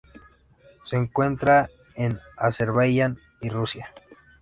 [0.83, 3.93] Se encuentra en Azerbaiyán y Rusia.